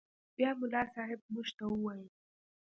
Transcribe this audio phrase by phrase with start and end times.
[0.37, 2.01] بيا ملا صاحب موږ ته وويل.